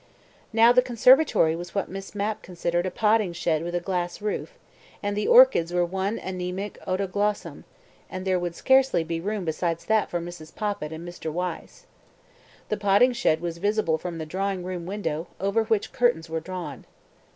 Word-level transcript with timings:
Now 0.51 0.71
the 0.71 0.81
conservatory 0.81 1.55
was 1.55 1.75
what 1.75 1.87
Miss 1.87 2.15
Mapp 2.15 2.41
considered 2.41 2.87
a 2.87 2.89
potting 2.89 3.33
shed 3.33 3.61
with 3.63 3.75
a 3.75 3.79
glass 3.79 4.19
roof, 4.19 4.57
and 5.03 5.15
the 5.15 5.27
orchids 5.27 5.71
were 5.71 5.85
one 5.85 6.17
anæmic 6.17 6.79
odontoglossum, 6.87 7.65
and 8.09 8.25
there 8.25 8.39
would 8.39 8.55
scarcely 8.55 9.03
be 9.03 9.21
room 9.21 9.45
besides 9.45 9.85
that 9.85 10.09
for 10.09 10.19
Mrs. 10.19 10.55
Poppit 10.55 10.91
and 10.91 11.07
Mr. 11.07 11.31
Wyse. 11.31 11.85
The 12.69 12.77
potting 12.77 13.13
shed 13.13 13.41
was 13.41 13.59
visible 13.59 13.99
from 13.99 14.17
the 14.17 14.25
drawing 14.25 14.63
room 14.63 14.87
window, 14.87 15.27
over 15.39 15.65
which 15.65 15.91
curtains 15.93 16.31
were 16.31 16.39
drawn. 16.39 16.85